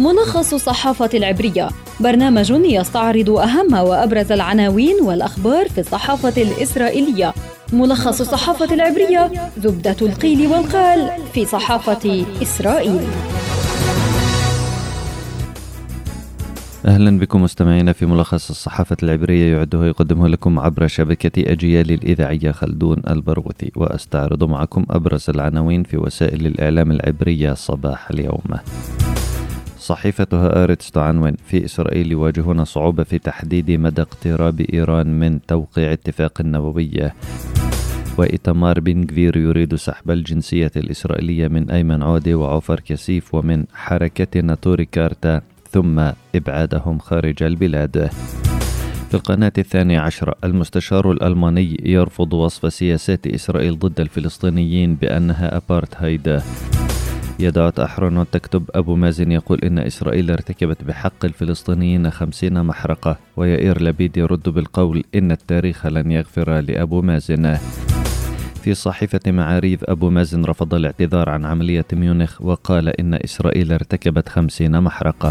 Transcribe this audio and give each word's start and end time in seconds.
ملخص 0.00 0.54
الصحافة 0.54 1.10
العبرية. 1.14 1.68
برنامج 2.00 2.50
يستعرض 2.50 3.30
أهم 3.30 3.74
وأبرز 3.74 4.32
العناوين 4.32 4.96
والأخبار 5.02 5.68
في 5.68 5.80
الصحافة 5.80 6.42
الإسرائيلية. 6.42 7.34
ملخص 7.72 8.20
الصحافة 8.20 8.74
العبرية 8.74 9.30
زبدة 9.58 9.96
القيل 10.02 10.46
والقال 10.46 11.10
في 11.34 11.44
صحافة 11.44 12.24
إسرائيل. 12.42 13.00
أهلا 16.86 17.18
بكم 17.18 17.42
مستمعينا 17.42 17.92
في 17.92 18.06
ملخص 18.06 18.50
الصحافة 18.50 18.96
العبرية 19.02 19.56
يعده 19.56 19.78
ويقدمه 19.78 20.28
لكم 20.28 20.58
عبر 20.58 20.86
شبكة 20.86 21.52
أجيال 21.52 21.90
الإذاعية 21.92 22.50
خلدون 22.50 23.02
البرغوثي. 23.10 23.72
وأستعرض 23.76 24.44
معكم 24.44 24.86
أبرز 24.90 25.30
العناوين 25.30 25.82
في 25.82 25.96
وسائل 25.96 26.46
الإعلام 26.46 26.90
العبرية 26.90 27.54
صباح 27.54 28.10
اليوم. 28.10 28.44
صحيفة 29.80 30.26
هآرتس 30.32 30.90
تعنون 30.90 31.32
في 31.46 31.64
إسرائيل 31.64 32.12
يواجهون 32.12 32.64
صعوبة 32.64 33.04
في 33.04 33.18
تحديد 33.18 33.70
مدى 33.70 34.02
اقتراب 34.02 34.60
إيران 34.60 35.20
من 35.20 35.40
توقيع 35.46 35.92
اتفاق 35.92 36.42
نووي 36.42 37.10
وإتمار 38.18 38.80
بن 38.80 39.06
جفير 39.06 39.36
يريد 39.36 39.74
سحب 39.74 40.10
الجنسية 40.10 40.70
الإسرائيلية 40.76 41.48
من 41.48 41.70
أيمن 41.70 42.02
عودة 42.02 42.34
وعوفر 42.34 42.80
كسيف 42.80 43.34
ومن 43.34 43.64
حركة 43.74 44.40
ناتوري 44.40 44.84
كارتا 44.84 45.40
ثم 45.70 46.10
إبعادهم 46.34 46.98
خارج 46.98 47.42
البلاد. 47.42 48.10
في 49.08 49.14
القناة 49.14 49.52
الثانية 49.58 50.00
عشرة 50.00 50.34
المستشار 50.44 51.12
الألماني 51.12 51.76
يرفض 51.84 52.32
وصف 52.32 52.72
سياسات 52.72 53.26
إسرائيل 53.26 53.78
ضد 53.78 54.00
الفلسطينيين 54.00 54.94
بأنها 54.94 55.56
أبارتهايد. 55.56 56.40
يدعوت 57.42 57.80
أحرنوت 57.80 58.26
تكتب 58.32 58.70
أبو 58.74 58.96
مازن 58.96 59.32
يقول 59.32 59.58
إن 59.64 59.78
إسرائيل 59.78 60.30
ارتكبت 60.30 60.84
بحق 60.84 61.24
الفلسطينيين 61.24 62.10
خمسين 62.10 62.62
محرقة 62.62 63.16
ويائير 63.36 63.82
لبيد 63.82 64.16
يرد 64.16 64.48
بالقول 64.48 65.04
إن 65.14 65.32
التاريخ 65.32 65.86
لن 65.86 66.10
يغفر 66.10 66.60
لأبو 66.60 67.02
مازن. 67.02 67.54
في 68.62 68.74
صحيفة 68.74 69.20
معاريف 69.26 69.84
أبو 69.84 70.10
مازن 70.10 70.44
رفض 70.44 70.74
الاعتذار 70.74 71.28
عن 71.28 71.44
عملية 71.44 71.86
ميونخ 71.92 72.42
وقال 72.42 72.88
إن 73.00 73.14
إسرائيل 73.14 73.72
ارتكبت 73.72 74.28
خمسين 74.28 74.80
محرقة. 74.80 75.30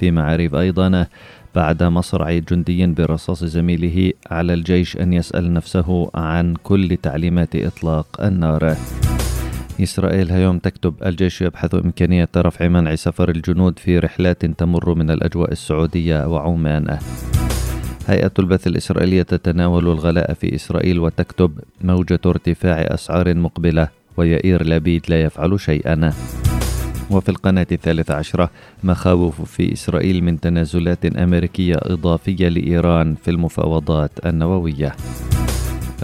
في 0.00 0.10
معاريف 0.10 0.54
أيضا 0.54 1.06
بعد 1.54 1.82
مصرع 1.82 2.38
جندي 2.38 2.86
برصاص 2.86 3.44
زميله 3.44 4.12
على 4.30 4.54
الجيش 4.54 4.96
أن 4.96 5.12
يسأل 5.12 5.52
نفسه 5.52 6.10
عن 6.14 6.54
كل 6.54 6.96
تعليمات 7.02 7.56
إطلاق 7.56 8.20
النار. 8.20 8.76
إسرائيل 9.82 10.30
هيوم 10.30 10.58
تكتب 10.58 10.94
الجيش 11.06 11.42
يبحث 11.42 11.74
إمكانية 11.74 12.28
رفع 12.36 12.68
منع 12.68 12.94
سفر 12.94 13.28
الجنود 13.28 13.78
في 13.78 13.98
رحلات 13.98 14.46
تمر 14.46 14.94
من 14.94 15.10
الأجواء 15.10 15.52
السعودية 15.52 16.26
وعمان 16.26 16.98
هيئة 18.06 18.32
البث 18.38 18.66
الإسرائيلية 18.66 19.22
تتناول 19.22 19.88
الغلاء 19.88 20.34
في 20.34 20.54
إسرائيل 20.54 20.98
وتكتب 20.98 21.58
موجة 21.80 22.20
ارتفاع 22.26 22.76
أسعار 22.76 23.34
مقبلة 23.34 23.88
ويائير 24.16 24.66
لبيد 24.66 25.02
لا 25.08 25.22
يفعل 25.22 25.60
شيئا. 25.60 26.12
وفي 27.10 27.28
القناة 27.28 27.66
الثالثة 27.72 28.14
عشرة 28.14 28.50
مخاوف 28.84 29.42
في 29.42 29.72
إسرائيل 29.72 30.24
من 30.24 30.40
تنازلات 30.40 31.06
أمريكية 31.06 31.76
إضافية 31.76 32.48
لإيران 32.48 33.14
في 33.14 33.30
المفاوضات 33.30 34.10
النووية. 34.26 34.94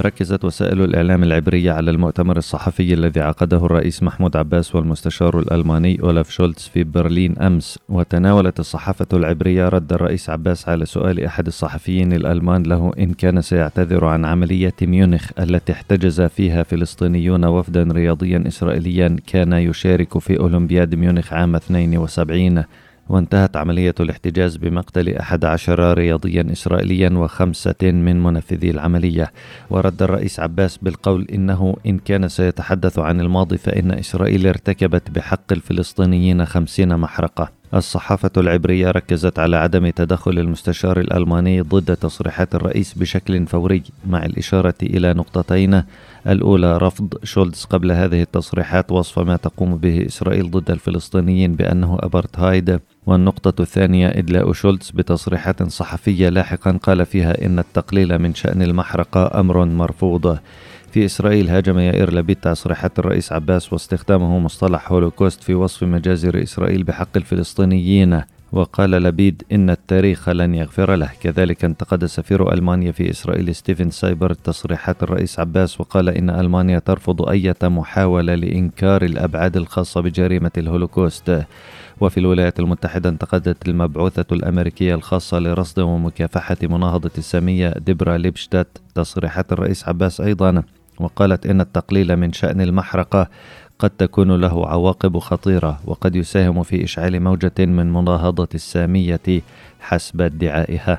ركزت 0.00 0.44
وسائل 0.44 0.82
الإعلام 0.82 1.22
العبرية 1.22 1.72
على 1.72 1.90
المؤتمر 1.90 2.36
الصحفي 2.36 2.94
الذي 2.94 3.20
عقده 3.20 3.66
الرئيس 3.66 4.02
محمود 4.02 4.36
عباس 4.36 4.74
والمستشار 4.74 5.38
الألماني 5.38 6.02
أولاف 6.02 6.30
شولتز 6.30 6.70
في 6.74 6.84
برلين 6.84 7.38
أمس. 7.38 7.78
وتناولت 7.88 8.60
الصحافة 8.60 9.06
العبرية 9.12 9.68
رد 9.68 9.92
الرئيس 9.92 10.30
عباس 10.30 10.68
على 10.68 10.86
سؤال 10.86 11.24
أحد 11.24 11.46
الصحفيين 11.46 12.12
الألمان 12.12 12.62
له 12.62 12.92
إن 12.98 13.12
كان 13.12 13.40
سيعتذر 13.40 14.04
عن 14.04 14.24
عملية 14.24 14.74
ميونخ 14.82 15.30
التي 15.38 15.72
احتجز 15.72 16.20
فيها 16.20 16.62
فلسطينيون 16.62 17.44
وفدا 17.44 17.82
رياضيا 17.82 18.44
إسرائيليا 18.46 19.16
كان 19.26 19.52
يشارك 19.52 20.18
في 20.18 20.38
أولمبياد 20.38 20.94
ميونخ 20.94 21.32
عام 21.32 21.56
72 21.56 22.64
وانتهت 23.08 23.56
عملية 23.56 23.94
الاحتجاز 24.00 24.56
بمقتل 24.56 25.16
أحد 25.16 25.44
عشر 25.44 25.98
رياضيا 25.98 26.46
إسرائيليا 26.52 27.10
وخمسة 27.10 27.82
من 27.82 28.22
منفذي 28.22 28.70
العملية. 28.70 29.32
ورد 29.70 30.02
الرئيس 30.02 30.40
عباس 30.40 30.76
بالقول 30.76 31.26
إنه 31.34 31.76
إن 31.86 31.98
كان 31.98 32.28
سيتحدث 32.28 32.98
عن 32.98 33.20
الماضي 33.20 33.58
فإن 33.58 33.90
إسرائيل 33.90 34.46
ارتكبت 34.46 35.10
بحق 35.10 35.52
الفلسطينيين 35.52 36.44
خمسين 36.44 36.96
محرقة. 36.96 37.57
الصحافة 37.74 38.30
العبرية 38.36 38.90
ركزت 38.90 39.38
على 39.38 39.56
عدم 39.56 39.90
تدخل 39.90 40.38
المستشار 40.38 41.00
الألماني 41.00 41.60
ضد 41.60 41.96
تصريحات 41.96 42.54
الرئيس 42.54 42.94
بشكل 42.94 43.46
فوري 43.46 43.82
مع 44.06 44.24
الإشارة 44.24 44.74
إلى 44.82 45.14
نقطتين. 45.14 45.82
الأولى 46.26 46.78
رفض 46.78 47.14
شولتز 47.24 47.64
قبل 47.64 47.92
هذه 47.92 48.22
التصريحات 48.22 48.92
وصف 48.92 49.18
ما 49.18 49.36
تقوم 49.36 49.76
به 49.76 50.06
إسرائيل 50.06 50.50
ضد 50.50 50.70
الفلسطينيين 50.70 51.54
بأنه 51.54 51.98
أبرتهايد 52.00 52.80
والنقطة 53.06 53.62
الثانية 53.62 54.08
إدلاء 54.08 54.52
شولتز 54.52 54.90
بتصريحات 54.90 55.62
صحفية 55.62 56.28
لاحقا 56.28 56.78
قال 56.82 57.06
فيها 57.06 57.46
إن 57.46 57.58
التقليل 57.58 58.18
من 58.18 58.34
شأن 58.34 58.62
المحرقة 58.62 59.40
أمر 59.40 59.64
مرفوض. 59.64 60.38
في 60.92 61.04
إسرائيل 61.04 61.48
هاجم 61.48 61.78
يائير 61.78 62.14
لبيد 62.14 62.36
تصريحات 62.36 62.98
الرئيس 62.98 63.32
عباس 63.32 63.72
واستخدامه 63.72 64.38
مصطلح 64.38 64.92
هولوكوست 64.92 65.42
في 65.42 65.54
وصف 65.54 65.82
مجازر 65.82 66.42
إسرائيل 66.42 66.82
بحق 66.82 67.16
الفلسطينيين 67.16 68.22
وقال 68.52 68.90
لبيد 68.90 69.42
إن 69.52 69.70
التاريخ 69.70 70.28
لن 70.28 70.54
يغفر 70.54 70.94
له. 70.94 71.10
كذلك 71.20 71.64
انتقد 71.64 72.04
سفير 72.04 72.52
ألمانيا 72.52 72.92
في 72.92 73.10
إسرائيل 73.10 73.54
ستيفن 73.54 73.90
سايبر 73.90 74.32
تصريحات 74.32 75.02
الرئيس 75.02 75.40
عباس 75.40 75.80
وقال 75.80 76.08
إن 76.08 76.30
ألمانيا 76.30 76.78
ترفض 76.78 77.28
أي 77.28 77.54
محاولة 77.62 78.34
لإنكار 78.34 79.04
الأبعاد 79.04 79.56
الخاصة 79.56 80.00
بجريمة 80.00 80.50
الهولوكوست. 80.58 81.42
وفي 82.00 82.20
الولايات 82.20 82.60
المتحدة 82.60 83.08
انتقدت 83.08 83.68
المبعوثة 83.68 84.26
الأمريكية 84.32 84.94
الخاصة 84.94 85.38
لرصد 85.38 85.78
ومكافحة 85.78 86.56
مناهضة 86.62 87.10
السامية 87.18 87.74
ديبرا 87.86 88.16
ليبشتات 88.16 88.78
تصريحات 88.94 89.52
الرئيس 89.52 89.88
عباس 89.88 90.20
أيضا. 90.20 90.62
وقالت 91.00 91.46
إن 91.46 91.60
التقليل 91.60 92.16
من 92.16 92.32
شأن 92.32 92.60
المحرقة 92.60 93.28
قد 93.78 93.90
تكون 93.90 94.40
له 94.40 94.68
عواقب 94.68 95.18
خطيرة 95.18 95.80
وقد 95.84 96.16
يساهم 96.16 96.62
في 96.62 96.84
إشعال 96.84 97.20
موجة 97.22 97.52
من 97.58 97.92
مناهضة 97.92 98.48
السامية 98.54 99.42
حسب 99.80 100.20
ادعائها. 100.20 100.98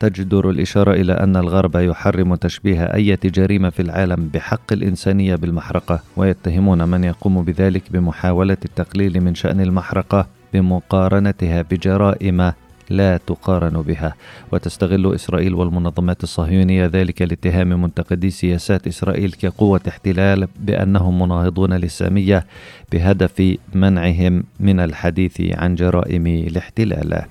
تجدر 0.00 0.50
الإشارة 0.50 0.92
إلى 0.92 1.12
أن 1.12 1.36
الغرب 1.36 1.76
يحرم 1.76 2.34
تشبيه 2.34 2.84
أي 2.84 3.18
جريمة 3.24 3.70
في 3.70 3.82
العالم 3.82 4.28
بحق 4.34 4.72
الإنسانية 4.72 5.34
بالمحرقة 5.34 6.00
ويتهمون 6.16 6.88
من 6.88 7.04
يقوم 7.04 7.42
بذلك 7.44 7.82
بمحاولة 7.92 8.56
التقليل 8.64 9.20
من 9.20 9.34
شأن 9.34 9.60
المحرقة 9.60 10.26
بمقارنتها 10.52 11.62
بجرائم 11.62 12.52
لا 12.90 13.16
تقارن 13.16 13.82
بها. 13.82 14.14
وتستغل 14.52 15.14
إسرائيل 15.14 15.54
والمنظمات 15.54 16.22
الصهيونية 16.22 16.86
ذلك 16.86 17.22
لاتهام 17.22 17.82
منتقدي 17.82 18.30
سياسات 18.30 18.86
إسرائيل 18.86 19.32
كقوة 19.32 19.80
احتلال 19.88 20.48
بأنهم 20.60 21.22
مناهضون 21.22 21.72
للسامية 21.72 22.46
بهدف 22.92 23.56
منعهم 23.74 24.44
من 24.60 24.80
الحديث 24.80 25.40
عن 25.40 25.74
جرائم 25.74 26.26
الاحتلال. 26.26 27.22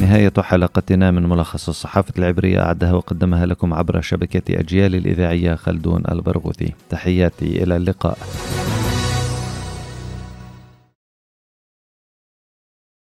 نهاية 0.00 0.32
حلقتنا 0.38 1.10
من 1.10 1.28
ملخص 1.28 1.68
الصحافة 1.68 2.12
العبرية 2.18 2.60
أعدها 2.60 2.92
وقدمها 2.92 3.46
لكم 3.46 3.74
عبر 3.74 4.00
شبكة 4.00 4.60
أجيال 4.60 4.94
الإذاعية 4.94 5.54
خلدون 5.54 6.02
البرغوثي. 6.12 6.72
تحياتي 6.90 7.62
إلى 7.62 7.76
اللقاء. 7.76 8.18